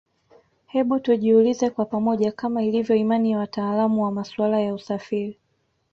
Hebu 0.65 0.99
tujiulize 0.99 1.69
kwa 1.69 1.85
pamoja 1.85 2.31
Kama 2.31 2.63
ilivyo 2.63 2.95
imani 2.95 3.31
ya 3.31 3.37
watalaamu 3.37 4.03
wa 4.03 4.11
masuala 4.11 4.59
ya 4.61 4.73
usafiri 4.73 5.37